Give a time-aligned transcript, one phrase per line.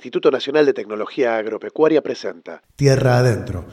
[0.00, 3.66] Instituto Nacional de Tecnología Agropecuaria presenta Tierra Adentro.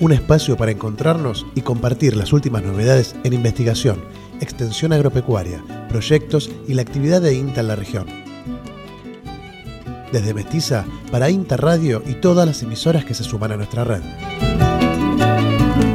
[0.00, 4.04] Un espacio para encontrarnos y compartir las últimas novedades en investigación,
[4.40, 8.06] extensión agropecuaria, proyectos y la actividad de INTA en la región.
[10.10, 14.02] Desde Mestiza para INTA Radio y todas las emisoras que se suman a nuestra red.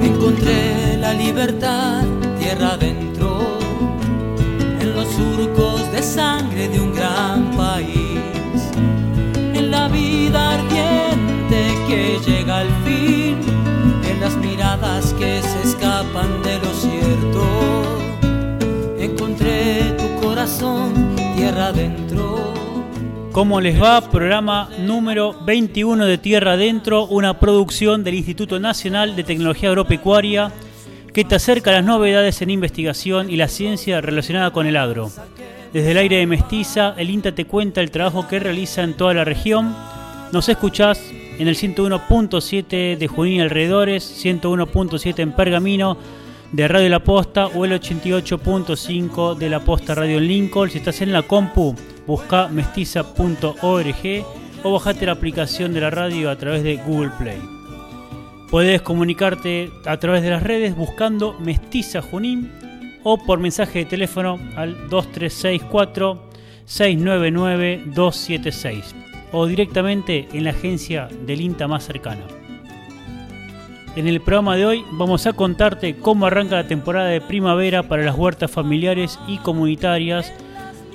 [0.03, 2.05] Encontré la libertad
[2.39, 3.06] tierra adentro,
[9.97, 13.37] vida ardiente que llega al fin,
[14.09, 17.43] en las miradas que se escapan de lo cierto.
[18.99, 22.53] Encontré tu corazón tierra adentro.
[23.31, 24.01] ¿Cómo les va?
[24.01, 30.51] Programa número 21 de Tierra Adentro, una producción del Instituto Nacional de Tecnología Agropecuaria
[31.13, 35.11] que te acerca las novedades en investigación y la ciencia relacionada con el agro.
[35.73, 39.13] Desde el aire de Mestiza, el INTA te cuenta el trabajo que realiza en toda
[39.13, 39.75] la región.
[40.31, 41.01] Nos escuchás
[41.39, 45.97] en el 101.7 de Junín y alrededores, 101.7 en Pergamino
[46.51, 50.69] de Radio La Posta o el 88.5 de La Posta Radio Lincoln.
[50.69, 51.73] Si estás en la compu,
[52.05, 54.25] busca mestiza.org
[54.63, 57.39] o bajate la aplicación de la radio a través de Google Play.
[58.49, 62.51] Puedes comunicarte a través de las redes buscando Mestiza Junín
[63.03, 66.29] o por mensaje de teléfono al 2364
[66.65, 72.23] 699 276 o directamente en la agencia del INTA más cercana.
[73.95, 78.03] En el programa de hoy vamos a contarte cómo arranca la temporada de primavera para
[78.03, 80.31] las huertas familiares y comunitarias,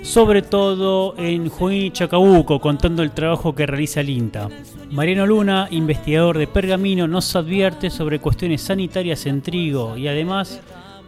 [0.02, 4.48] sobre todo en Junín y Chacabuco, contando el trabajo que realiza el INTA.
[4.92, 10.60] Mariano Luna, investigador de Pergamino, nos advierte sobre cuestiones sanitarias en trigo y además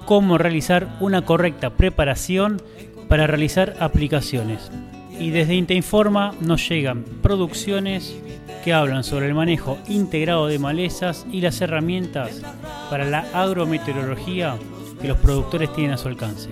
[0.04, 2.60] cómo realizar una correcta preparación
[3.08, 4.70] para realizar aplicaciones.
[5.18, 8.16] Y desde INTA Informa nos llegan producciones
[8.64, 12.42] que hablan sobre el manejo integrado de malezas y las herramientas
[12.90, 14.56] para la agrometeorología
[15.00, 16.50] que los productores tienen a su alcance.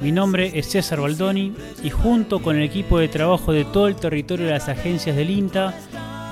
[0.00, 3.96] Mi nombre es César Baldoni y junto con el equipo de trabajo de todo el
[3.96, 5.74] territorio de las agencias del INTA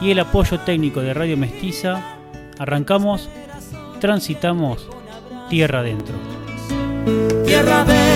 [0.01, 2.19] y el apoyo técnico de Radio Mestiza,
[2.59, 3.29] arrancamos,
[4.01, 4.89] transitamos
[5.51, 6.15] tierra adentro.
[7.45, 8.16] Tierra adentro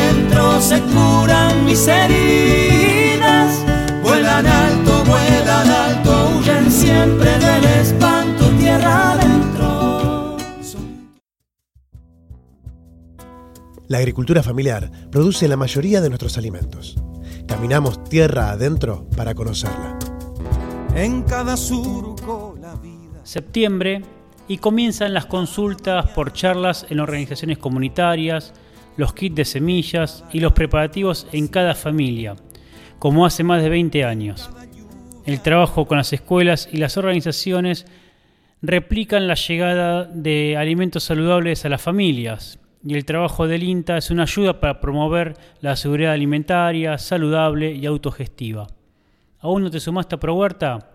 [0.61, 3.65] se curan mis heridas,
[4.03, 10.37] vuelan alto, vuelan alto, huyen siempre del espanto, tierra adentro.
[13.89, 16.97] La agricultura familiar produce la mayoría de nuestros alimentos.
[17.49, 19.99] Caminamos tierra adentro para conocerla.
[20.95, 23.21] En cada surco la vida.
[23.25, 24.03] Septiembre
[24.47, 28.53] y comienzan las consultas por charlas en organizaciones comunitarias,
[28.97, 32.37] los kits de semillas y los preparativos en cada familia,
[32.99, 34.51] como hace más de 20 años.
[35.27, 37.87] El trabajo con las escuelas y las organizaciones
[38.63, 44.11] replican la llegada de alimentos saludables a las familias y el trabajo del INTA es
[44.11, 48.67] una ayuda para promover la seguridad alimentaria, saludable y autogestiva.
[49.41, 50.91] ¿Aún no te sumaste a ProHuerta?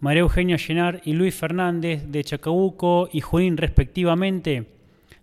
[0.00, 4.66] María Eugenia Llenar y Luis Fernández de Chacabuco y Junín respectivamente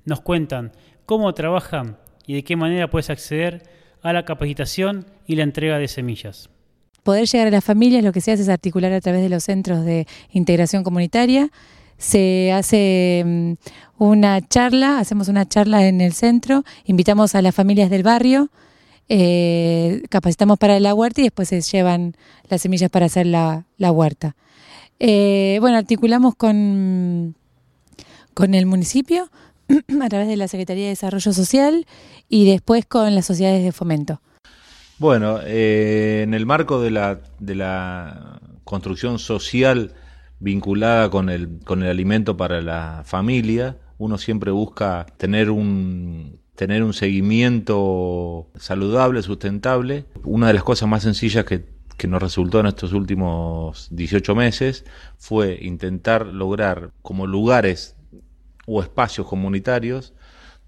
[0.05, 0.71] nos cuentan
[1.05, 3.63] cómo trabajan y de qué manera puedes acceder
[4.03, 6.49] a la capacitación y la entrega de semillas.
[7.01, 9.45] Poder llegar a las familias lo que se hace es articular a través de los
[9.45, 11.49] centros de integración comunitaria.
[11.97, 13.53] Se hace mm,
[13.97, 18.49] una charla, hacemos una charla en el centro, invitamos a las familias del barrio,
[19.07, 22.15] eh, capacitamos para la huerta y después se llevan
[22.49, 24.35] las semillas para hacer la, huerta.
[24.99, 27.35] Eh, bueno, articulamos con,
[28.33, 29.31] con el municipio
[30.01, 31.85] a través de la Secretaría de Desarrollo Social
[32.29, 34.21] y después con las sociedades de fomento.
[34.99, 39.93] Bueno, eh, en el marco de la, de la construcción social
[40.39, 46.83] vinculada con el, con el alimento para la familia, uno siempre busca tener un, tener
[46.83, 50.05] un seguimiento saludable, sustentable.
[50.23, 51.65] Una de las cosas más sencillas que,
[51.97, 54.85] que nos resultó en estos últimos 18 meses
[55.17, 57.96] fue intentar lograr como lugares
[58.67, 60.13] o espacios comunitarios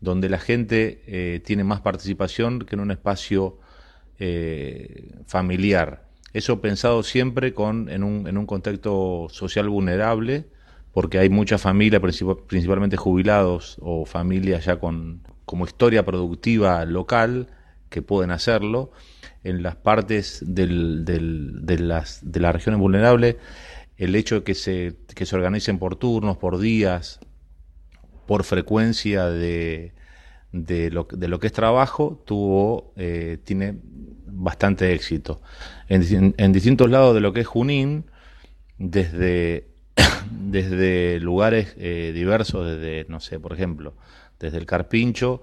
[0.02, 3.60] donde la gente eh, tiene más participación que en un espacio
[4.18, 6.08] eh, familiar.
[6.34, 10.48] Eso pensado siempre con, en, un, en un contexto social vulnerable,
[10.94, 12.02] porque hay muchas familias,
[12.48, 17.48] principalmente jubilados o familias ya con como historia productiva local,
[17.90, 18.92] que pueden hacerlo.
[19.44, 23.38] En las partes del, del, de, las, de las regiones vulnerables,
[23.98, 27.20] el hecho de que se, que se organicen por turnos, por días,
[28.30, 29.92] por frecuencia de,
[30.52, 33.80] de lo, de lo que es trabajo, tuvo, eh, tiene
[34.28, 35.42] bastante éxito.
[35.88, 38.06] En, en, distintos lados de lo que es Junín,
[38.78, 39.70] desde,
[40.30, 43.96] desde lugares eh, diversos, desde, no sé, por ejemplo,
[44.40, 45.42] desde el Carpincho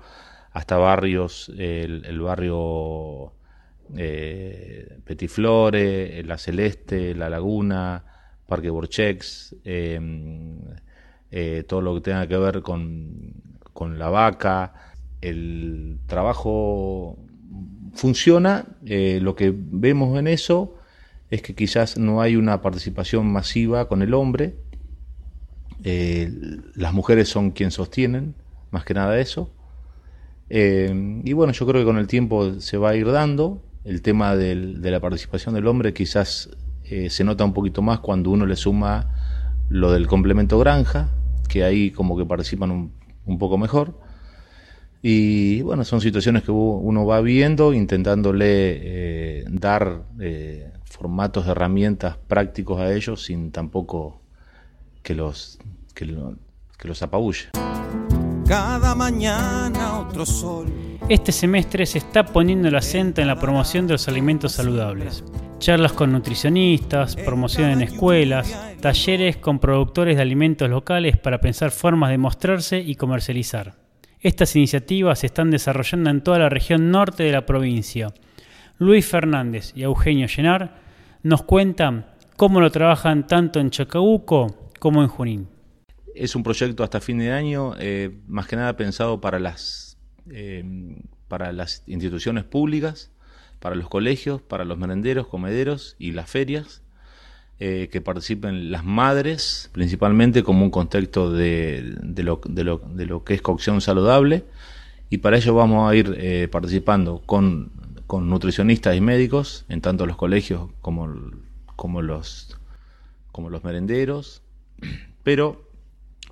[0.52, 3.32] hasta barrios, el, barrio
[3.96, 8.04] eh, Petiflore, La Celeste, La Laguna,
[8.46, 9.56] Parque Borchex,
[11.38, 13.34] eh, todo lo que tenga que ver con,
[13.74, 14.72] con la vaca.
[15.20, 17.18] El trabajo
[17.92, 20.78] funciona, eh, lo que vemos en eso
[21.28, 24.56] es que quizás no hay una participación masiva con el hombre,
[25.84, 26.32] eh,
[26.74, 28.34] las mujeres son quien sostienen
[28.70, 29.52] más que nada eso.
[30.48, 33.62] y bueno, yo creo que con el tiempo se va a ir dando.
[33.84, 36.48] El tema del, de la participación del hombre quizás
[36.82, 39.12] se nota un poquito más cuando uno le suma
[39.68, 41.10] lo del complemento granja,
[41.56, 42.92] que ahí como que participan un,
[43.24, 43.98] un poco mejor.
[45.02, 52.16] Y bueno, son situaciones que uno va viendo, intentándole eh, dar eh, formatos de herramientas
[52.26, 54.20] prácticos a ellos sin tampoco
[55.02, 55.58] que los,
[55.94, 56.34] que, lo,
[56.78, 57.50] que los apabulle.
[58.46, 60.66] Cada mañana otro sol.
[61.08, 65.22] Este semestre se está poniendo el acento en la promoción de los alimentos saludables
[65.58, 72.10] charlas con nutricionistas, promoción en escuelas, talleres con productores de alimentos locales para pensar formas
[72.10, 73.74] de mostrarse y comercializar.
[74.20, 78.12] Estas iniciativas se están desarrollando en toda la región norte de la provincia.
[78.78, 80.80] Luis Fernández y Eugenio Llenar
[81.22, 82.06] nos cuentan
[82.36, 85.48] cómo lo trabajan tanto en Chacabuco como en Junín.
[86.14, 89.98] Es un proyecto hasta fin de año, eh, más que nada pensado para las,
[90.30, 90.62] eh,
[91.28, 93.10] para las instituciones públicas
[93.60, 96.82] para los colegios, para los merenderos, comederos y las ferias,
[97.58, 103.06] eh, que participen las madres, principalmente como un contexto de, de, lo, de, lo, de,
[103.06, 104.44] lo, que es cocción saludable,
[105.08, 107.72] y para ello vamos a ir eh, participando con,
[108.06, 111.08] con, nutricionistas y médicos, en tanto los colegios como,
[111.76, 112.58] como, los,
[113.32, 114.42] como los merenderos,
[115.22, 115.70] pero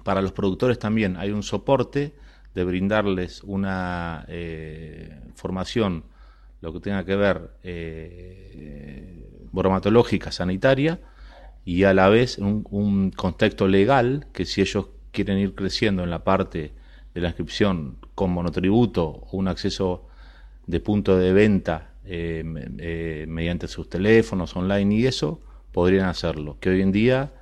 [0.02, 2.14] para los productores también hay un soporte
[2.54, 6.04] de brindarles una eh, formación
[6.64, 10.99] lo que tenga que ver eh, bromatológica, sanitaria,
[11.62, 16.25] y a la vez un, contexto legal que si ellos quieren ir creciendo en la
[16.25, 16.72] parte
[17.14, 20.08] de la inscripción con monotributo o un acceso
[20.66, 22.43] de punto de venta eh,
[22.78, 27.32] eh, mediante sus teléfonos online y eso, podrían hacerlo, que hoy en día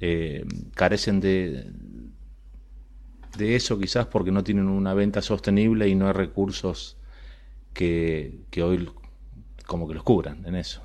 [0.00, 1.70] eh, carecen de,
[3.38, 6.96] de eso quizás porque no tienen una venta sostenible y no hay recursos
[7.76, 8.88] que, que hoy
[9.66, 10.82] como que los cubran en eso.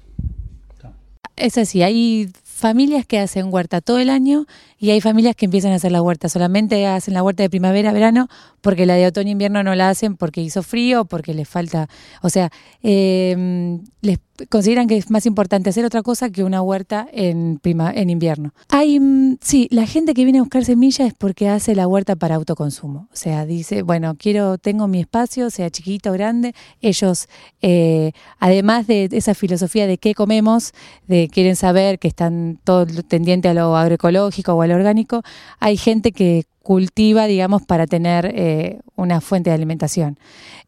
[1.37, 4.45] Es así, hay familias que hacen huerta todo el año
[4.81, 6.27] y hay familias que empiezan a hacer la huerta.
[6.27, 8.27] Solamente hacen la huerta de primavera, verano,
[8.61, 11.87] porque la de otoño e invierno no la hacen porque hizo frío, porque les falta.
[12.23, 12.49] O sea,
[12.81, 14.17] eh, les
[14.49, 18.53] consideran que es más importante hacer otra cosa que una huerta en, prima, en invierno.
[18.69, 22.15] Hay, mm, sí, la gente que viene a buscar semillas es porque hace la huerta
[22.15, 23.07] para autoconsumo.
[23.11, 26.53] O sea, dice, bueno, quiero, tengo mi espacio, sea chiquito o grande.
[26.81, 27.27] Ellos,
[27.61, 30.73] eh, además de esa filosofía de qué comemos,
[31.07, 35.23] de quieren saber que están todo tendiente a lo agroecológico o a orgánico,
[35.59, 40.17] hay gente que cultiva, digamos, para tener eh, una fuente de alimentación.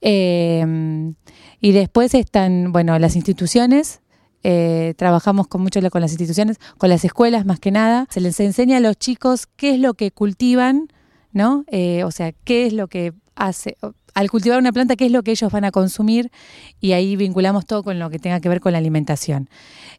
[0.01, 1.13] Eh,
[1.61, 4.01] y después están, bueno, las instituciones,
[4.43, 8.05] eh, trabajamos con mucho con las instituciones, con las escuelas más que nada.
[8.09, 10.89] Se les enseña a los chicos qué es lo que cultivan,
[11.31, 11.63] ¿no?
[11.67, 15.31] Eh, o sea, qué es lo que al cultivar una planta, qué es lo que
[15.31, 16.31] ellos van a consumir
[16.79, 19.49] y ahí vinculamos todo con lo que tenga que ver con la alimentación.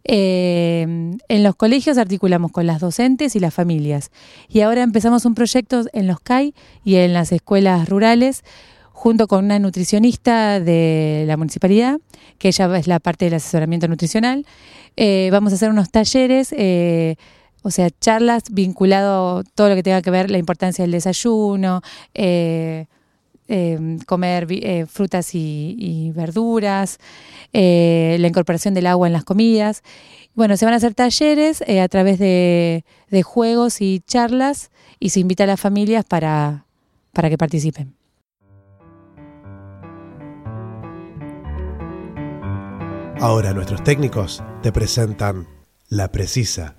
[0.05, 4.11] Eh, en los colegios articulamos con las docentes y las familias
[4.49, 8.45] y ahora empezamos un proyecto en los CAI y en las escuelas rurales
[8.93, 12.01] junto con una nutricionista de la municipalidad,
[12.39, 14.47] que ella es la parte del asesoramiento nutricional.
[14.97, 16.55] Eh, vamos a hacer unos talleres.
[16.57, 17.17] Eh,
[17.63, 21.81] o sea, charlas vinculado a todo lo que tenga que ver la importancia del desayuno,
[23.49, 26.99] eh, comer eh, frutas y, verduras,
[27.53, 29.83] eh, la incorporación del agua en las comidas.
[30.35, 35.11] Bueno, se van a hacer talleres eh, a través de, de, juegos y charlas y
[35.11, 36.67] se invita a las familias para,
[37.13, 37.95] para que participen.
[43.21, 45.47] Ahora nuestros técnicos te presentan
[45.89, 46.77] La Precisa,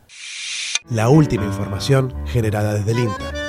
[0.89, 3.44] la última información generada desde el INTA.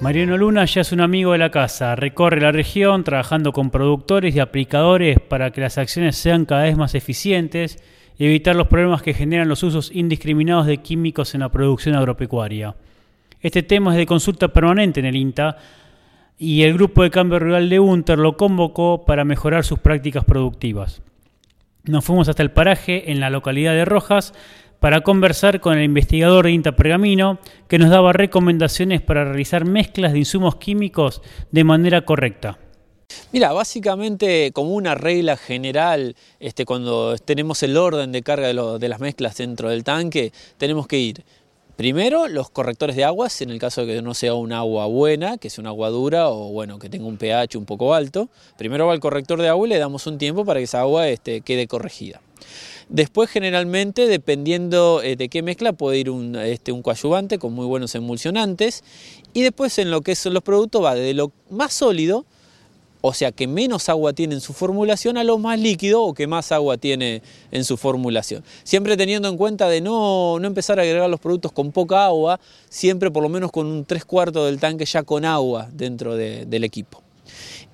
[0.00, 4.34] Mariano Luna ya es un amigo de la casa, recorre la región trabajando con productores
[4.34, 7.78] y aplicadores para que las acciones sean cada vez más eficientes
[8.18, 12.74] y evitar los problemas que generan los usos indiscriminados de químicos en la producción agropecuaria.
[13.40, 15.58] Este tema es de consulta permanente en el INTA,
[16.36, 21.00] y el grupo de cambio rural de Unter lo convocó para mejorar sus prácticas productivas.
[21.84, 24.34] Nos fuimos hasta el paraje en la localidad de Rojas
[24.84, 27.38] para conversar con el investigador de INTA Pergamino
[27.68, 32.58] que nos daba recomendaciones para realizar mezclas de insumos químicos de manera correcta.
[33.32, 39.00] Mira, básicamente como una regla general, este, cuando tenemos el orden de carga de, las
[39.00, 41.24] mezclas dentro del tanque, tenemos que ir
[41.76, 45.38] Primero, los correctores de aguas, en el caso de que no sea un agua buena,
[45.38, 48.28] que sea un agua dura o bueno, que tenga un pH un poco alto.
[48.56, 51.08] Primero va el corrector de agua y le damos un tiempo para que esa agua
[51.08, 52.20] este, quede corregida.
[52.88, 57.94] Después, generalmente, dependiendo eh, de qué mezcla, puede ir un, este, coadyuvante con muy buenos
[57.94, 58.84] emulsionantes.
[59.32, 62.24] Y después, en lo que son los productos, va de lo más sólido
[63.06, 66.26] o sea que menos agua tiene en su formulación a lo más líquido o que
[66.26, 68.42] más agua tiene en su formulación.
[68.62, 73.10] Siempre teniendo en cuenta de no empezar a agregar los productos con poca agua, siempre
[73.10, 77.03] por lo menos con un tres cuartos del tanque ya con agua dentro del equipo.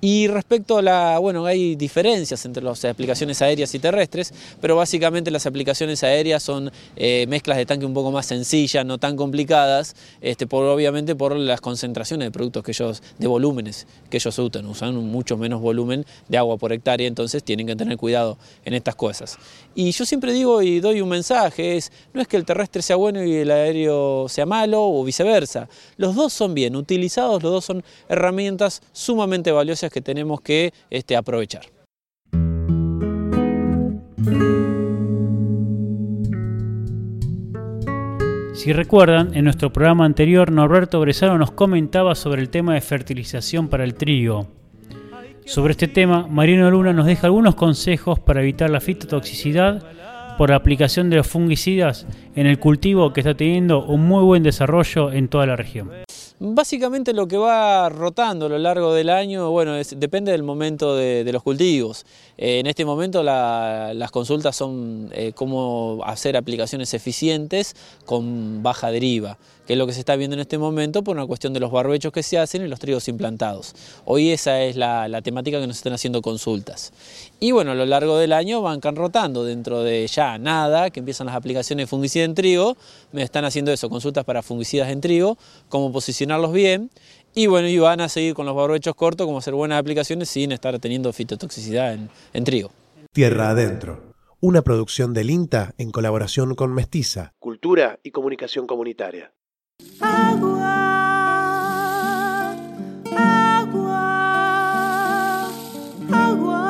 [0.03, 5.29] Y respecto a la, bueno, hay diferencias entre las aplicaciones aéreas y terrestres, pero básicamente
[5.29, 9.95] las aplicaciones aéreas son eh, mezclas de tanque un poco más sencillas, no tan complicadas,
[10.21, 14.65] este, por, obviamente por las concentraciones de productos que ellos, de volúmenes que ellos usan,
[14.65, 18.95] usan mucho menos volumen de agua por hectárea, entonces tienen que tener cuidado en estas
[18.95, 19.37] cosas.
[19.73, 22.97] Y yo siempre digo y doy un mensaje, es, no es que el terrestre sea
[22.97, 27.65] bueno y el aéreo sea malo o viceversa, los dos son bien utilizados, los dos
[27.65, 31.63] son herramientas sumamente valiosas que tenemos que este, aprovechar.
[38.53, 43.69] Si recuerdan, en nuestro programa anterior Norberto Bresaro nos comentaba sobre el tema de fertilización
[43.69, 44.60] para el trigo.
[45.45, 49.83] Sobre este tema, Mariano Luna nos deja algunos consejos para evitar la fitotoxicidad
[50.37, 52.05] por la aplicación de los fungicidas
[52.35, 55.91] en el cultivo que está teniendo un muy buen desarrollo en toda la región.
[56.39, 61.29] Básicamente lo que va rotando a lo largo del año, bueno, depende del momento de,
[61.31, 62.05] los cultivos.
[62.37, 69.37] Eh, en este momento las consultas son eh, cómo hacer aplicaciones eficientes con baja deriva
[69.65, 71.71] que es lo que se está viendo en este momento por una cuestión de los
[71.71, 73.73] barbechos que se hacen y los trigos implantados.
[74.05, 76.93] Hoy esa es la, temática que nos están haciendo consultas.
[77.39, 81.27] Y bueno, a lo largo del año van rotando dentro de ya nada, que empiezan
[81.27, 82.75] las aplicaciones de fungicida en trigo,
[83.11, 85.37] me están haciendo eso, consultas para fungicidas en trigo,
[85.69, 86.89] cómo posicionarlos bien,
[87.33, 90.51] y bueno, y van a seguir con los barbechos cortos, cómo hacer buenas aplicaciones sin
[90.51, 92.71] estar teniendo fitotoxicidad en, en trigo.
[93.13, 94.11] Tierra adentro.
[94.39, 97.33] Una producción del INTA en colaboración con Mestiza.
[97.39, 99.31] Cultura y comunicación comunitaria.
[99.99, 100.81] Agua,
[103.15, 104.01] agua,
[106.11, 106.65] agua.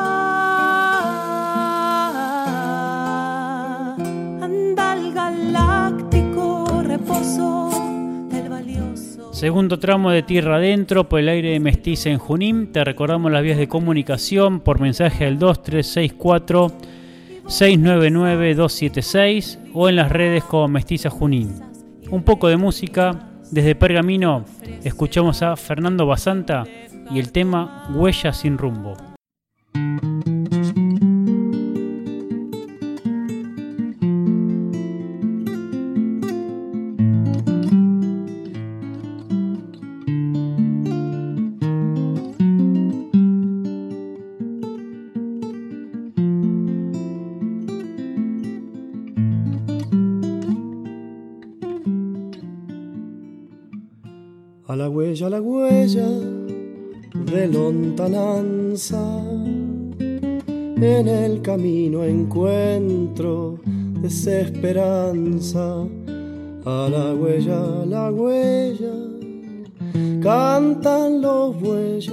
[4.42, 7.70] Anda el galáctico reposo
[8.30, 9.32] del valioso.
[9.32, 12.72] Segundo tramo de Tierra Adentro por el aire de Mestiza en Junín.
[12.72, 16.68] Te recordamos las vías de comunicación por mensaje al 2364
[17.46, 21.71] 699 276 o en las redes como Mestiza Junín
[22.12, 23.28] un poco de música.
[23.50, 24.44] Desde Pergamino
[24.84, 26.64] escuchamos a Fernando Basanta
[27.10, 29.11] y el tema Huella sin rumbo.
[54.68, 56.08] A la huella
[57.14, 59.02] de lontananza.
[59.98, 63.58] En el camino encuentro
[64.00, 65.84] desesperanza.
[66.64, 68.94] A la huella, a la huella,
[70.22, 72.12] cantan los bueyes,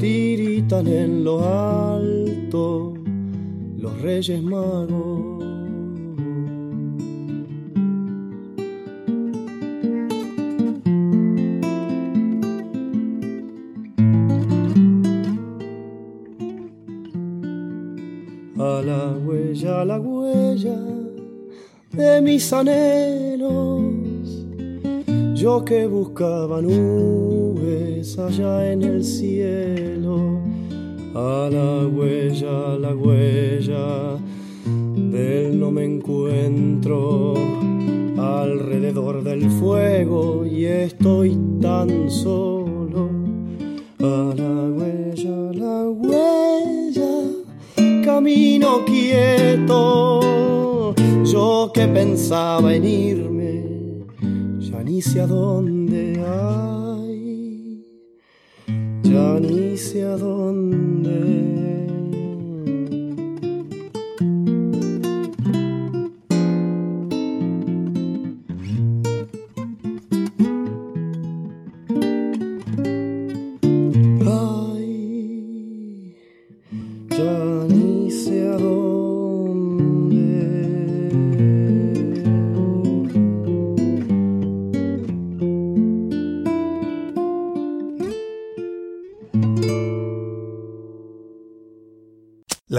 [0.00, 2.94] tiritan en lo alto
[3.76, 5.35] los reyes magos.
[22.26, 23.84] Mis anhelos.
[25.34, 30.40] Yo que buscaba nubes allá en el cielo,
[31.14, 34.16] a la huella, la huella
[35.12, 37.34] del no me encuentro
[38.18, 43.08] alrededor del fuego y estoy tan solo.
[44.00, 47.12] A la huella, la huella
[48.04, 50.45] camino quieto.
[51.32, 53.64] Yo que pensaba en irme,
[54.60, 57.84] ya ni sé a dónde hay.
[59.02, 61.35] ya ni sé a dónde.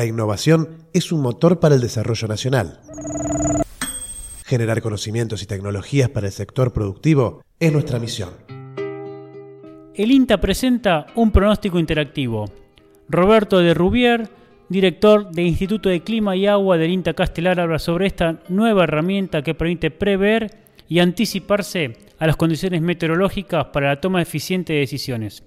[0.07, 2.79] Innovación es un motor para el desarrollo nacional.
[4.45, 8.29] Generar conocimientos y tecnologías para el sector productivo es nuestra misión.
[9.93, 12.45] El INTA presenta un pronóstico interactivo.
[13.09, 14.29] Roberto de Rubier,
[14.69, 19.41] director del Instituto de Clima y Agua del INTA Castelar, habla sobre esta nueva herramienta
[19.41, 20.55] que permite prever
[20.87, 25.43] y anticiparse a las condiciones meteorológicas para la toma eficiente de decisiones.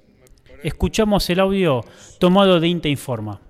[0.63, 1.85] Escuchamos el audio
[2.19, 3.41] tomado de INTA Informa.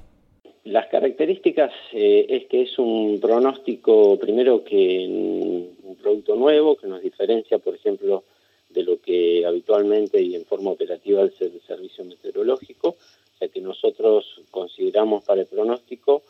[0.64, 7.00] Las características eh, es que es un pronóstico, primero que un producto nuevo, que nos
[7.00, 8.24] diferencia, por ejemplo,
[8.68, 12.96] de lo que habitualmente y en forma operativa es el servicio meteorológico,
[13.40, 16.22] ya que nosotros consideramos para el pronóstico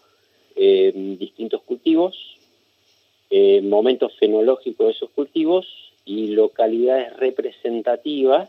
[0.55, 2.37] eh, distintos cultivos,
[3.31, 5.67] eh, momentos fenológicos de esos cultivos
[6.05, 8.49] y localidades representativas,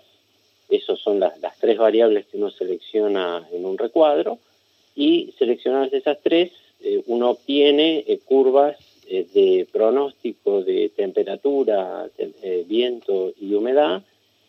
[0.69, 4.39] esas son las, las tres variables que uno selecciona en un recuadro,
[4.95, 12.63] y seleccionadas esas tres, eh, uno obtiene eh, curvas eh, de pronóstico de temperatura, te-
[12.67, 14.03] viento y humedad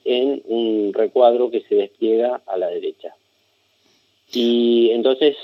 [0.05, 3.15] en un recuadro que se despliega a la derecha.
[4.33, 5.37] Y entonces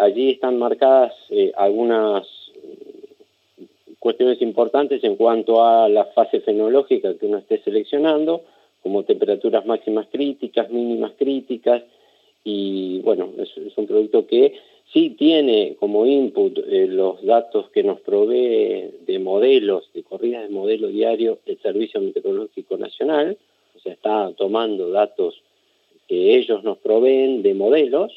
[0.00, 1.12] allí están marcadas
[1.54, 3.62] algunas mm,
[3.98, 8.42] cuestiones importantes en cuanto a la fase fenológica que uno esté seleccionando,
[8.82, 11.82] como temperaturas máximas críticas, mínimas críticas,
[12.44, 14.54] y bueno, es, un producto que
[14.92, 20.54] sí tiene como input eh, los datos que nos provee de modelos, de corridas de
[20.54, 23.36] modelo diario el Servicio Meteorológico Nacional,
[23.76, 25.42] o sea, está tomando datos
[26.08, 28.12] que ellos nos proveen de modelos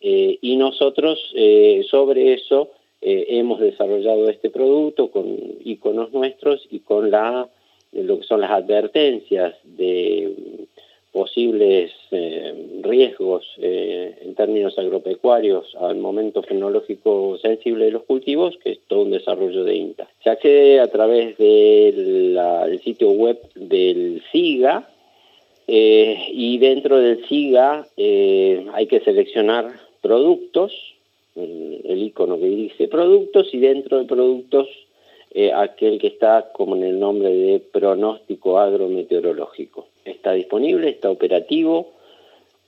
[0.00, 7.12] eh, y nosotros eh, sobre eso hemos desarrollado este producto con iconos nuestros y con
[7.12, 7.48] la
[7.92, 10.66] lo que son las advertencias de
[11.18, 18.70] posibles eh, riesgos eh, en términos agropecuarios al momento fenológico sensible de los cultivos, que
[18.70, 20.06] es todo un desarrollo de INTA.
[20.22, 24.88] Se accede a través del sitio web del SIGA
[25.66, 30.72] eh, y dentro del SIGA hay que seleccionar productos,
[31.34, 34.68] el, icono que dice productos y dentro de productos
[35.54, 39.88] aquel que está como en el nombre de pronóstico agrometeorológico.
[40.08, 41.92] Está disponible, está operativo,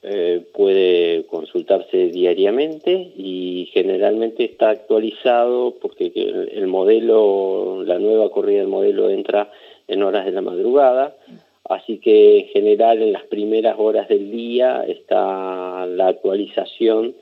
[0.03, 8.61] eh, puede consultarse diariamente y generalmente está actualizado porque el, el modelo, la nueva corrida
[8.61, 9.51] del modelo entra
[9.89, 11.17] en horas de la madrugada,
[11.65, 17.15] así que en general en las primeras horas del día está la actualización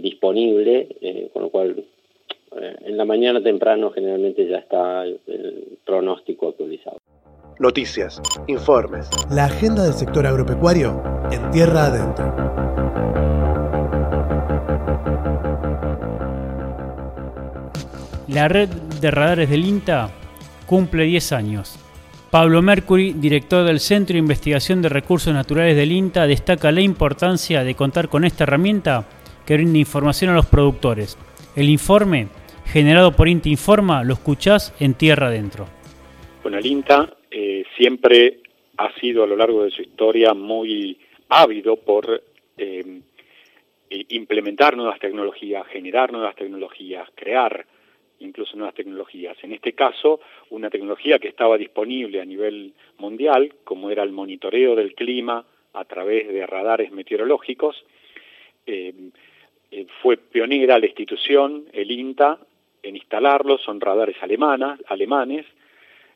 [0.00, 1.84] disponible, eh, con lo cual
[2.56, 5.18] eh, en la mañana temprano generalmente ya está el
[5.84, 6.97] pronóstico actualizado.
[7.60, 12.32] Noticias, informes, La agenda del sector agropecuario en tierra adentro.
[18.28, 20.08] La red de radares del INTA
[20.66, 21.76] cumple 10 años.
[22.30, 27.64] Pablo Mercury, director del Centro de Investigación de Recursos Naturales del INTA, destaca la importancia
[27.64, 29.04] de contar con esta herramienta
[29.44, 31.18] que brinda información a los productores.
[31.56, 32.28] El informe,
[32.66, 35.66] generado por INTA Informa, lo escuchás en Tierra Adentro.
[36.44, 38.40] Bueno, el INTA eh, siempre
[38.76, 42.22] ha sido a lo largo de su historia muy ávido por
[42.56, 43.00] eh,
[43.90, 47.66] implementar nuevas tecnologías, generar nuevas tecnologías, crear
[48.20, 49.36] incluso nuevas tecnologías.
[49.42, 54.74] En este caso, una tecnología que estaba disponible a nivel mundial, como era el monitoreo
[54.74, 57.84] del clima a través de radares meteorológicos,
[58.66, 58.92] eh,
[59.70, 62.38] eh, fue pionera la institución, el INTA,
[62.82, 65.46] en instalarlos, son radares alemanes,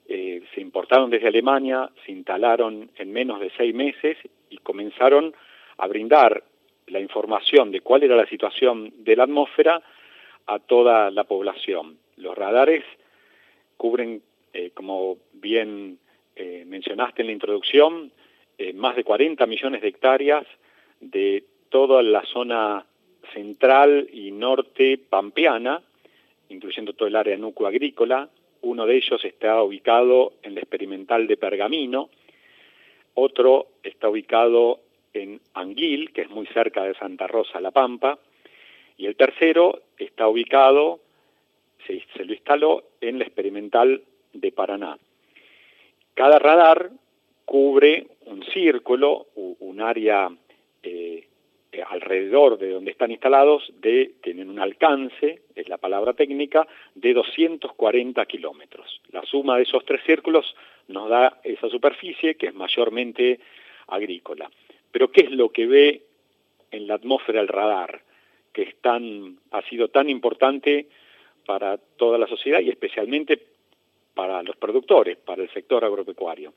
[0.09, 4.17] eh, se importaron desde Alemania, se instalaron en menos de seis meses
[4.51, 5.35] y comenzaron
[5.79, 6.43] a brindar
[6.87, 9.83] la información de cuál era la situación de la atmósfera
[10.47, 11.99] a toda la población.
[12.17, 12.85] Los radares
[13.77, 15.99] cubren, eh, como bien
[16.37, 18.13] eh, mencionaste en la introducción,
[18.75, 20.47] más de 40 millones de hectáreas
[21.01, 22.87] de toda la zona
[23.33, 25.83] central y norte pampeana,
[26.49, 28.29] incluyendo todo el área núcleo agrícola.
[28.63, 32.11] Uno de ellos está ubicado en la experimental de Pergamino,
[33.15, 34.81] otro está ubicado
[35.13, 38.19] en Anguil, que es muy cerca de Santa Rosa, La Pampa,
[38.97, 41.01] y el tercero está ubicado,
[41.87, 44.97] se, lo instaló en la experimental de Paraná.
[46.15, 46.91] Cada radar
[47.45, 50.31] cubre un círculo, un área
[50.83, 51.27] eh,
[51.73, 58.27] eh, alrededor de donde están instalados, tienen un alcance, es la palabra técnica, de 240
[58.27, 59.01] kilómetros.
[59.11, 60.55] La suma de esos tres círculos
[60.89, 63.41] nos da esa superficie que es mayormente
[63.87, 64.51] agrícola.
[64.91, 66.03] Pero ¿qué es lo que ve
[66.71, 68.03] en la atmósfera el radar,
[68.53, 68.75] que
[69.51, 70.89] ha sido tan importante
[71.47, 73.41] para toda la sociedad y especialmente
[74.15, 76.53] para los productores, para el sector agropecuario?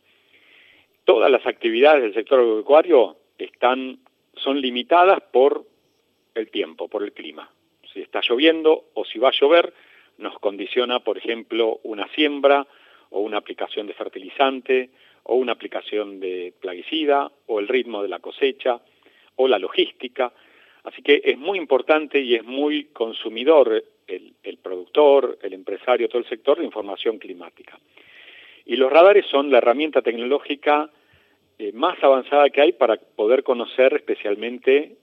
[1.05, 3.99] Todas las actividades del sector agropecuario están,
[4.37, 5.65] son limitadas por
[6.33, 7.49] el tiempo, por el clima.
[7.93, 9.73] Si está lloviendo o si va a llover,
[10.17, 12.67] nos condiciona, por ejemplo, una siembra
[13.09, 14.89] o una aplicación de fertilizante
[15.23, 18.81] o una aplicación de plaguicida o el ritmo de la cosecha
[19.35, 20.31] o la logística.
[20.83, 26.29] Así que es muy importante y es muy consumidor el, productor, el empresario, todo el
[26.29, 27.79] sector de información climática.
[28.65, 30.89] Y los radares son la herramienta tecnológica
[31.57, 34.97] eh, más avanzada que hay para poder conocer especialmente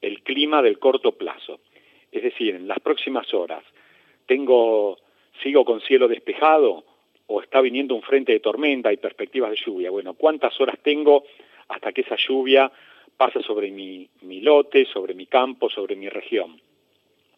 [0.00, 1.60] el clima del corto plazo.
[2.12, 3.64] Es decir, en las próximas horas,
[4.26, 4.98] tengo,
[5.42, 6.84] sigo con cielo despejado
[7.26, 9.90] o está viniendo un frente de tormenta y perspectivas de lluvia.
[9.90, 11.24] Bueno, ¿cuántas horas tengo
[11.68, 12.70] hasta que esa lluvia
[13.16, 16.60] pasa sobre mi, mi lote, sobre mi campo, sobre mi región?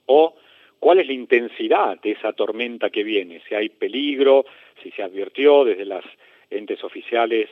[0.07, 0.35] O
[0.79, 4.45] cuál es la intensidad de esa tormenta que viene, si hay peligro,
[4.83, 6.05] si se advirtió desde las
[6.51, 7.49] entes oficiales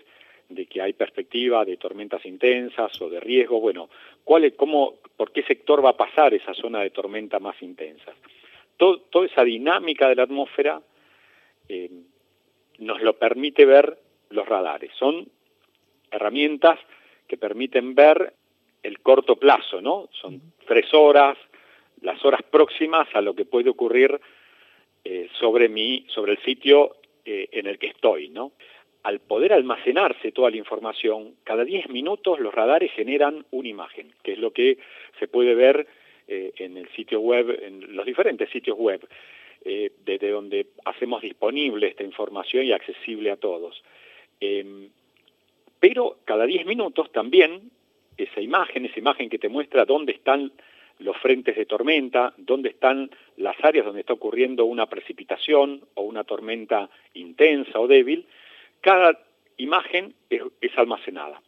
[0.51, 3.89] de que hay perspectiva de tormentas intensas o de riesgo, bueno,
[4.25, 8.15] ¿cuál es, cómo, ¿por qué sector va a pasar esa zona de tormenta más intensas?
[8.77, 10.83] Todo, toda esa dinámica de la atmósfera
[11.69, 11.91] eh,
[12.79, 13.97] nos lo permite ver
[14.31, 14.91] los radares.
[14.99, 15.29] Son
[16.11, 16.79] herramientas
[17.29, 18.35] que permiten ver
[18.83, 20.09] el corto plazo, ¿no?
[20.21, 21.39] Son tres horas,
[22.01, 24.21] las horas próximas a lo que puede ocurrir
[25.05, 28.53] eh, sobre mi, sobre el sitio eh, en el que estoy, ¿no?
[29.03, 34.33] Al poder almacenarse toda la información, cada 10 minutos los radares generan una imagen, que
[34.33, 34.79] es lo que
[35.19, 35.87] se puede ver
[36.29, 39.01] eh, en el sitio web, en los diferentes sitios web,
[39.65, 43.83] eh, desde donde hacemos disponible esta información y accesible a todos.
[44.41, 44.89] Eh,
[45.79, 47.71] pero cada 10 minutos también
[48.17, 50.53] esa imagen, esa imagen que te muestra dónde están
[50.99, 56.25] los frentes de tormenta, dónde están las áreas donde está ocurriendo una precipitación o una
[56.25, 58.27] tormenta intensa o débil,
[58.81, 59.19] cada
[59.57, 60.43] imagen es,
[60.77, 61.41] almacenada.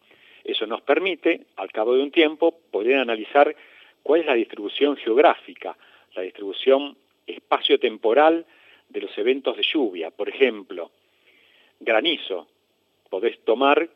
[0.44, 3.54] Eso nos permite, al cabo de un tiempo, poder analizar
[4.02, 5.76] cuál es la distribución geográfica,
[6.14, 8.44] la distribución espacio-temporal
[8.88, 10.10] de los eventos de lluvia.
[10.10, 10.90] Por ejemplo,
[11.80, 12.48] granizo.
[13.08, 13.88] Podés tomar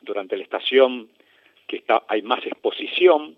[0.00, 1.08] durante la estación
[1.66, 3.36] que está, hay más exposición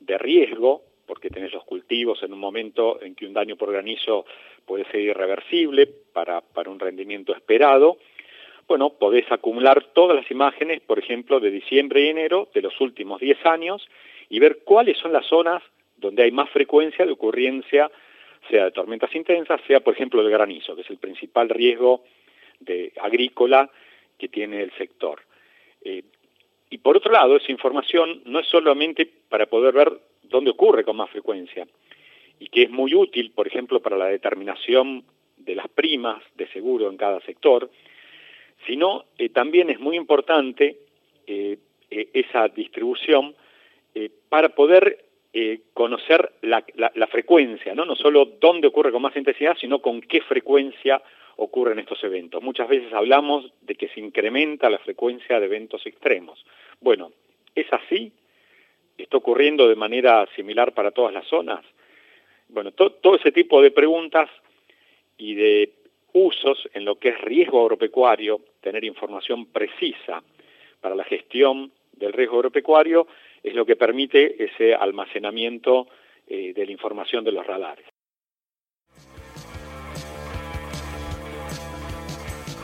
[0.00, 4.26] de riesgo, porque tenés los cultivos en un momento en que un daño por granizo
[4.66, 7.98] puede ser irreversible para un rendimiento esperado,
[8.70, 13.20] bueno, podés acumular todas las imágenes, por ejemplo, de diciembre y enero de los últimos
[13.20, 13.84] 10 años
[14.28, 15.60] y ver cuáles son las zonas
[15.96, 17.90] donde hay más frecuencia de ocurrencia,
[18.48, 22.04] sea de tormentas intensas, sea, por ejemplo, el granizo, que es el principal riesgo
[22.60, 23.68] de, agrícola
[24.16, 25.20] que tiene el sector.
[25.82, 26.04] Eh,
[26.70, 30.94] y por otro lado, esa información no es solamente para poder ver dónde ocurre con
[30.94, 31.66] más frecuencia,
[32.38, 35.02] y que es muy útil, por ejemplo, para la determinación
[35.38, 37.68] de las primas de seguro en cada sector,
[38.66, 40.78] sino eh, también es muy importante
[41.26, 41.58] eh,
[41.90, 43.34] eh, esa distribución
[44.28, 45.04] para poder
[45.74, 46.62] conocer la,
[47.08, 47.84] frecuencia, ¿no?
[47.84, 51.02] no solo dónde ocurre con más intensidad, sino con qué frecuencia
[51.36, 52.40] ocurren estos eventos.
[52.40, 56.44] Muchas veces hablamos de que se incrementa la frecuencia de eventos extremos.
[56.80, 57.10] Bueno,
[57.54, 58.12] ¿es así?
[58.96, 61.64] ¿Está ocurriendo de manera similar para todas las zonas?
[62.48, 64.30] Bueno, to todo ese tipo de preguntas
[65.18, 65.72] y de
[66.12, 70.22] usos en lo que es riesgo agropecuario, tener información precisa
[70.80, 73.06] para la gestión del riesgo agropecuario,
[73.42, 75.88] es lo que permite ese almacenamiento
[76.26, 77.86] eh, de la información de los radares.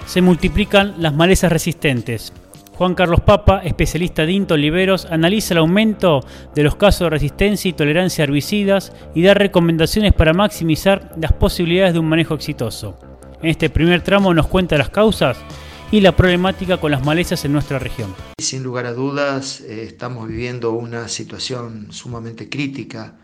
[0.07, 2.33] Se multiplican las malezas resistentes.
[2.75, 6.21] Juan Carlos Papa, especialista de INTO Oliveros, analiza el aumento
[6.55, 11.33] de los casos de resistencia y tolerancia a herbicidas y da recomendaciones para maximizar las
[11.33, 12.99] posibilidades de un manejo exitoso.
[13.43, 15.43] En este primer tramo nos cuenta las causas
[15.91, 18.15] y la problemática con las malezas en nuestra región.
[18.39, 23.19] Sin lugar a dudas, eh, estamos viviendo una situación sumamente crítica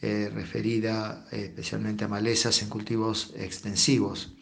[0.00, 4.32] eh, referida eh, especialmente a malezas en cultivos extensivos.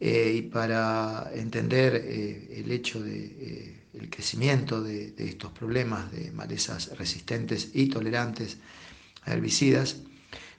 [0.00, 7.88] y para entender el hecho de el crecimiento de, estos problemas de malezas resistentes y
[7.88, 8.58] tolerantes
[9.24, 9.96] a herbicidas,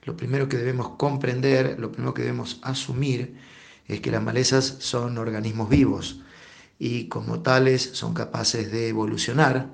[0.04, 3.34] lo primero que debemos comprender, lo primero que debemos asumir
[3.90, 6.20] es que las malezas son organismos vivos
[6.78, 9.72] y como tales son capaces de evolucionar,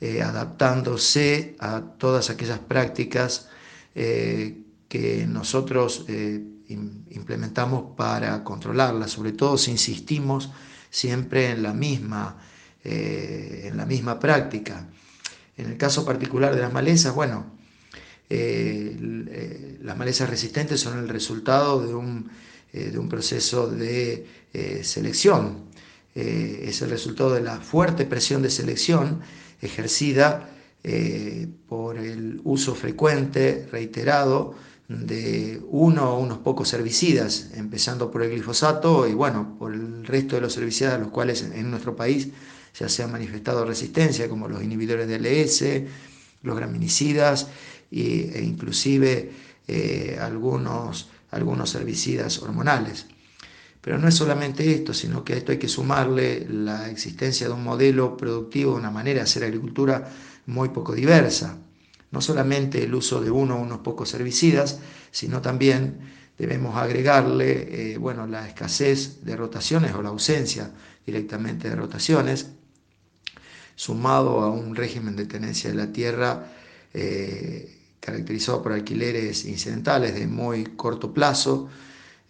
[0.00, 3.48] eh, adaptándose a todas aquellas prácticas
[3.94, 10.50] eh, que nosotros eh, implementamos para controlarlas, sobre todo si insistimos
[10.90, 12.38] siempre en la misma,
[12.84, 14.86] en la misma práctica.
[15.56, 17.46] En el caso particular de las malezas, bueno,
[18.28, 22.30] las malezas resistentes son el resultado de un,
[22.74, 24.26] de un proceso de
[24.82, 25.64] selección.
[26.14, 29.20] es el resultado de la fuerte presión de selección
[29.60, 30.50] ejercida
[30.86, 34.54] eh, por el uso frecuente, reiterado,
[34.86, 40.34] de uno o unos pocos herbicidas, empezando por el glifosato y bueno, por el resto
[40.34, 42.28] de los herbicidas a los cuales en nuestro país
[42.78, 45.84] ya se ha manifestado resistencia, como los inhibidores de LS,
[46.42, 47.48] los graminicidas
[47.90, 49.30] e inclusive
[49.66, 53.06] eh, algunos, algunos herbicidas hormonales.
[53.80, 57.52] Pero no es solamente esto, sino que a esto hay que sumarle la existencia de
[57.52, 60.10] un modelo productivo, una manera de hacer agricultura
[60.46, 61.58] muy poco diversa.
[62.10, 64.78] No solamente el uso de uno o unos pocos herbicidas,
[65.10, 65.98] sino también
[66.38, 70.70] debemos agregarle eh, bueno, la escasez de rotaciones o la ausencia
[71.04, 72.50] directamente de rotaciones,
[73.74, 76.46] sumado a un régimen de tenencia de la tierra
[76.94, 81.70] eh, caracterizado por alquileres incidentales de muy corto plazo,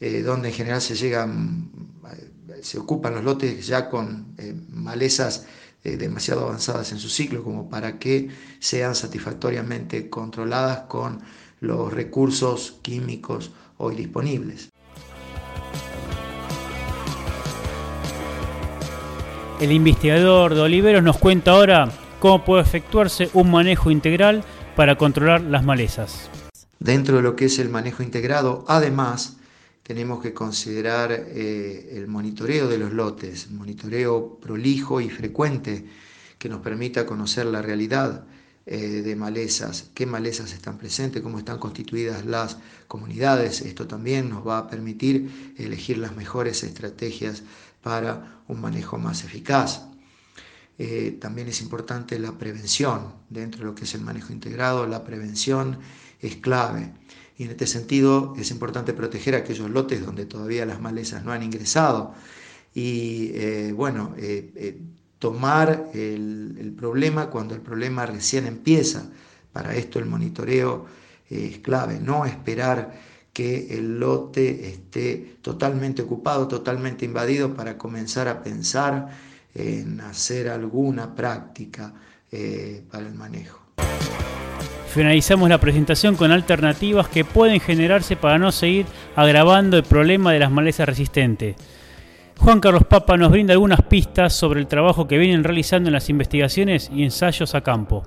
[0.01, 1.69] eh, donde en general se llegan,
[2.13, 5.47] eh, se ocupan los lotes ya con eh, malezas
[5.83, 11.21] demasiado avanzadas en su ciclo como para que sean satisfactoriamente controladas con
[11.61, 14.71] los recursos químicos hoy disponibles.
[19.61, 24.43] El investigador de Oliveros nos cuenta ahora cómo puede efectuarse un manejo integral
[24.75, 26.31] para controlar las malezas.
[26.79, 29.37] Dentro de lo que es el manejo integrado, además,
[29.83, 35.85] tenemos que considerar eh, el monitoreo de los lotes, monitoreo prolijo y frecuente
[36.39, 38.25] que nos permita conocer la realidad
[38.67, 42.57] eh, de malezas, qué malezas están presentes, cómo están constituidas las
[42.89, 43.61] comunidades.
[43.61, 47.43] Esto también nos va a permitir elegir las mejores estrategias
[47.83, 49.87] para un manejo más eficaz.
[50.79, 54.87] Eh, también es importante la prevención dentro de lo que es el manejo integrado.
[54.87, 55.79] La prevención
[56.21, 56.93] es clave.
[57.37, 61.43] Y en este sentido es importante proteger aquellos lotes donde todavía las malezas no han
[61.43, 62.15] ingresado
[62.75, 64.81] y eh, bueno, eh,
[65.19, 69.11] tomar el, el, problema cuando el problema recién empieza.
[69.53, 70.87] Para esto el monitoreo
[71.31, 73.01] es clave, no esperar
[73.33, 79.11] que el lote esté totalmente ocupado, totalmente invadido para comenzar a pensar
[79.55, 81.93] en hacer alguna práctica
[82.91, 83.61] para el manejo.
[84.95, 88.87] Finalizamos la presentación con alternativas que pueden generarse para no seguir
[89.17, 91.57] agravando el problema de las malezas resistentes.
[92.39, 96.11] Juan Carlos Papa nos brinda algunas pistas sobre el trabajo que vienen realizando en las
[96.11, 98.05] investigaciones y ensayos a campo.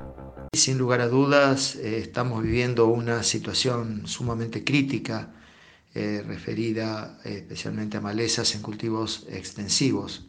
[0.54, 5.34] Sin lugar a dudas, eh, estamos viviendo una situación sumamente crítica
[5.94, 10.28] eh, referida eh, especialmente a malezas en cultivos extensivos.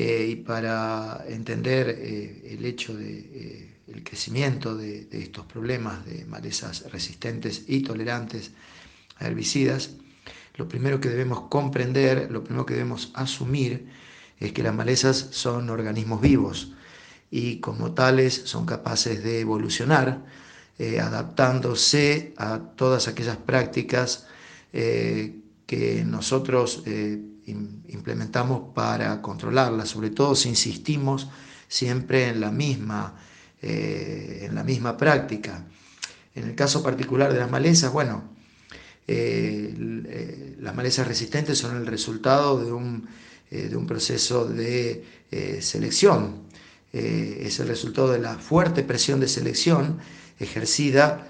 [0.00, 6.90] Eh, y para entender eh, el hecho de el crecimiento de, estos problemas de malezas
[6.92, 8.52] resistentes y tolerantes
[9.16, 9.90] a herbicidas,
[10.56, 13.88] lo primero que debemos comprender, lo primero que debemos asumir
[14.38, 16.72] es que las malezas son organismos vivos
[17.30, 20.24] y como tales son capaces de evolucionar
[20.78, 24.26] eh, adaptándose a todas aquellas prácticas
[24.72, 31.28] eh, que nosotros eh, implementamos para controlarlas, sobre todo si insistimos
[31.68, 33.14] siempre en la misma
[33.60, 35.64] eh, en la misma práctica.
[36.32, 38.22] En el caso particular de las malezas, bueno,
[39.08, 43.08] eh, eh, las malezas resistentes son el resultado de un,
[43.50, 45.04] de un proceso de
[45.60, 46.44] selección.
[46.92, 49.98] es el resultado de la fuerte presión de selección
[50.38, 51.26] ejercida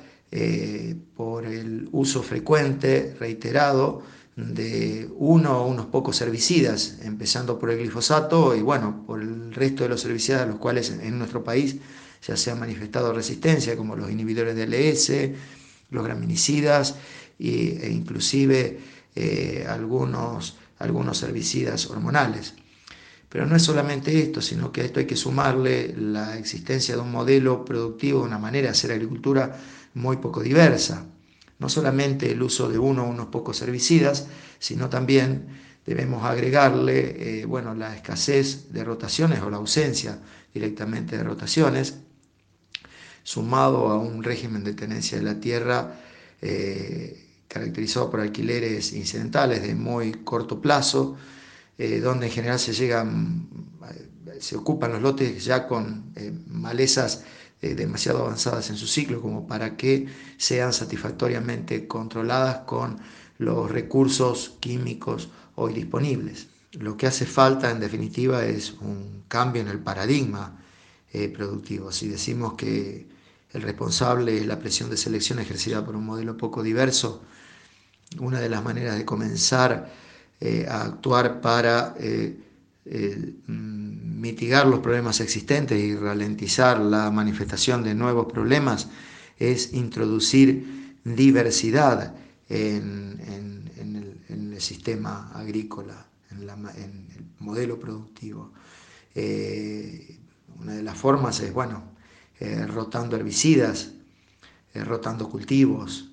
[1.16, 4.02] por el uso frecuente, reiterado,
[4.38, 9.82] de uno o unos pocos herbicidas, empezando por el glifosato y bueno, por el resto
[9.82, 11.76] de los herbicidas a los cuales en nuestro país
[12.24, 15.34] ya se ha manifestado resistencia, como los inhibidores de LS,
[15.90, 16.94] los graminicidas
[17.40, 18.78] e inclusive
[19.16, 22.54] eh, algunos, algunos herbicidas hormonales.
[23.28, 27.00] Pero no es solamente esto, sino que a esto hay que sumarle la existencia de
[27.00, 29.58] un modelo productivo, una manera de hacer agricultura
[29.94, 31.06] muy poco diversa.
[31.58, 35.48] No solamente el uso de uno o unos pocos herbicidas, sino también
[35.88, 40.18] debemos agregarle, eh, bueno, la escasez de rotaciones o la ausencia
[40.52, 41.94] directamente de rotaciones,
[43.22, 45.98] sumado a un régimen de tenencia de la tierra
[46.42, 51.16] eh, caracterizado por alquileres incidentales de muy corto plazo,
[51.78, 53.48] eh, donde en general se llegan,
[54.40, 56.12] se ocupan los lotes ya con
[56.48, 57.24] malezas
[57.60, 62.98] demasiado avanzadas en su ciclo como para que sean satisfactoriamente controladas con
[63.38, 66.48] los recursos químicos hoy disponibles.
[66.72, 70.60] Lo que hace falta en definitiva es un cambio en el paradigma
[71.12, 71.90] eh, productivo.
[71.90, 73.08] Si decimos que
[73.52, 77.22] el responsable es la presión de selección ejercida por un modelo poco diverso,
[78.20, 79.90] una de las maneras de comenzar
[80.40, 82.36] eh, a actuar para eh,
[83.46, 88.88] mm, mitigar los problemas existentes y ralentizar la manifestación de nuevos problemas
[89.38, 92.14] es introducir diversidad
[92.48, 93.20] en,
[94.28, 98.52] el, sistema agrícola, en, el modelo productivo.
[99.14, 100.18] Eh,
[100.58, 101.84] una de las formas es, bueno,
[102.40, 103.92] eh, rotando herbicidas,
[104.74, 106.10] eh, rotando cultivos.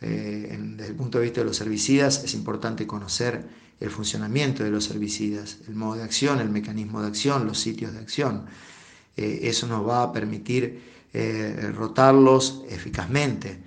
[0.00, 3.44] desde el punto de vista de los herbicidas es importante conocer
[3.80, 7.92] el funcionamiento de los herbicidas, el modo de acción, el mecanismo de acción, los sitios
[7.92, 8.46] de acción.
[9.16, 10.80] eso nos va a permitir
[11.74, 13.58] rotarlos eficazmente.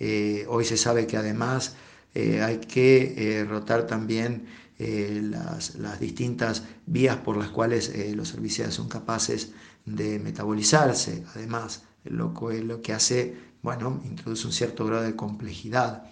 [0.00, 1.76] Eh, hoy se sabe que además
[2.14, 4.46] eh, hay que eh, rotar también
[4.78, 9.52] las, distintas vías por las cuales los herbicidas son capaces
[9.84, 11.22] de metabolizarse.
[11.34, 16.04] Además, lo, lo que hace, bueno, introduce un cierto grado de complejidad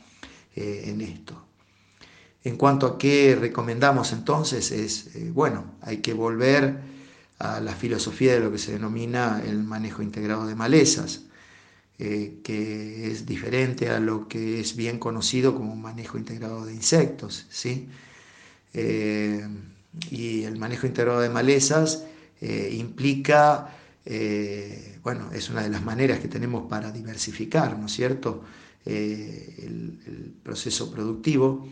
[0.54, 1.37] en esto.
[2.48, 6.78] En cuanto a qué recomendamos entonces, es, bueno, hay que volver
[7.38, 11.28] a la filosofía de lo que se denomina el manejo integrado de malezas.
[12.00, 17.46] Eh, que es diferente a lo que es bien conocido como manejo integrado de insectos.
[17.50, 17.88] ¿sí?
[18.72, 19.44] Eh,
[20.08, 22.04] y el manejo integrado de malezas
[22.40, 23.74] eh, implica,
[25.02, 28.44] bueno, es una de las maneras que tenemos para diversificar, ¿no es cierto?,
[28.86, 31.68] el, proceso productivo,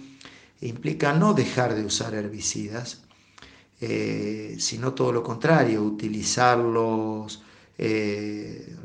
[0.60, 3.02] implica no dejar de usar herbicidas,
[3.78, 7.42] sino todo lo contrario, utilizarlos,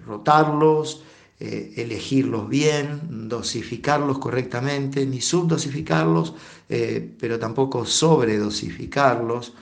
[0.06, 1.04] rotarlos,
[1.44, 6.36] eh, elegirlos bien, dosificarlos correctamente, ni subdosificarlos,
[6.70, 9.54] eh, pero tampoco sobredosificarlos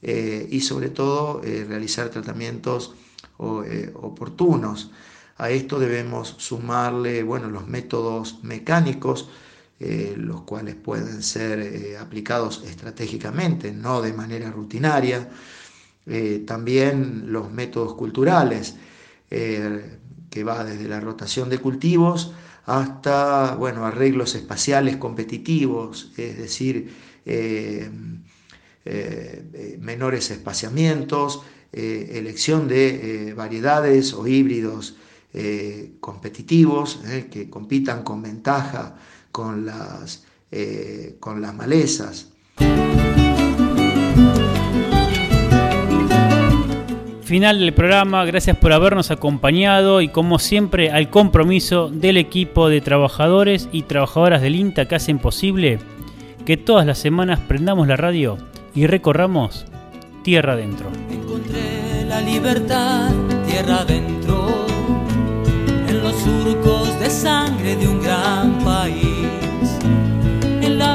[0.00, 2.94] eh, y sobre todo realizar tratamientos
[3.36, 4.90] oportunos.
[5.36, 9.28] A esto debemos sumarle bueno, los métodos mecánicos,
[9.78, 15.28] los cuales pueden ser aplicados estratégicamente, no de manera rutinaria.
[16.46, 18.76] también los métodos culturales
[19.28, 22.32] que va desde la rotación de cultivos
[22.66, 26.92] hasta bueno, arreglos espaciales competitivos, es decir,
[27.24, 27.88] eh,
[28.84, 34.96] eh, menores espaciamientos, eh, elección de variedades o híbridos
[36.00, 38.96] competitivos que compitan con ventaja
[39.36, 42.32] con las, eh, con las malezas.
[47.20, 52.80] Final del programa, gracias por habernos acompañado y como siempre al compromiso del equipo de
[52.80, 55.80] trabajadores y trabajadoras del INTA que hacen posible
[56.46, 58.38] que todas las semanas prendamos la radio
[58.74, 59.66] y recorramos
[60.22, 60.88] tierra adentro.
[61.10, 63.10] Encontré la libertad
[63.46, 64.64] tierra adentro
[65.88, 68.55] en los surcos de sangre de un gran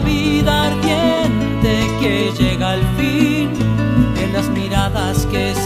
[0.06, 3.50] vida ardiente que llega al fin
[4.22, 5.60] en las miradas que se